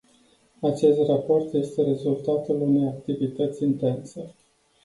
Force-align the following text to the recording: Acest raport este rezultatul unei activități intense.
Acest 0.61 1.01
raport 1.07 1.53
este 1.53 1.83
rezultatul 1.83 2.61
unei 2.61 2.87
activități 2.87 3.63
intense. 3.63 4.35